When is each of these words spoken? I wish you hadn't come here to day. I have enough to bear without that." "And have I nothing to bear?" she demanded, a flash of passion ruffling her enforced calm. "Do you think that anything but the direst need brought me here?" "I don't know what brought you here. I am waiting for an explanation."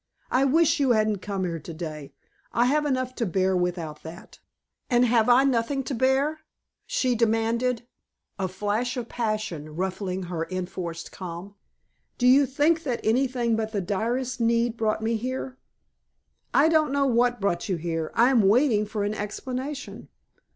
I 0.31 0.45
wish 0.45 0.79
you 0.79 0.93
hadn't 0.93 1.19
come 1.19 1.43
here 1.43 1.59
to 1.59 1.73
day. 1.75 2.15
I 2.51 2.65
have 2.65 2.87
enough 2.87 3.13
to 3.17 3.23
bear 3.27 3.55
without 3.55 4.01
that." 4.01 4.39
"And 4.89 5.05
have 5.05 5.29
I 5.29 5.43
nothing 5.43 5.83
to 5.83 5.93
bear?" 5.93 6.39
she 6.87 7.13
demanded, 7.13 7.85
a 8.39 8.47
flash 8.47 8.97
of 8.97 9.07
passion 9.07 9.75
ruffling 9.75 10.23
her 10.23 10.45
enforced 10.49 11.11
calm. 11.11 11.53
"Do 12.17 12.25
you 12.25 12.47
think 12.47 12.81
that 12.81 12.99
anything 13.03 13.55
but 13.55 13.73
the 13.73 13.79
direst 13.81 14.39
need 14.41 14.75
brought 14.75 15.03
me 15.03 15.17
here?" 15.17 15.59
"I 16.51 16.67
don't 16.67 16.91
know 16.91 17.05
what 17.05 17.39
brought 17.39 17.69
you 17.69 17.75
here. 17.75 18.09
I 18.15 18.31
am 18.31 18.41
waiting 18.47 18.87
for 18.87 19.03
an 19.03 19.13
explanation." 19.13 20.09